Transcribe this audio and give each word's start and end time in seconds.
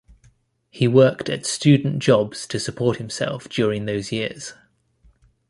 He 0.71 0.87
worked 0.87 1.29
at 1.29 1.45
student 1.45 1.99
jobs 1.99 2.47
to 2.47 2.59
support 2.59 2.97
himself 2.97 3.47
during 3.47 3.85
those 3.85 4.11
years. 4.11 4.53